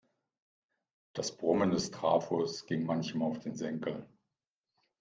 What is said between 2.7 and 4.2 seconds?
manchem auf den Senkel.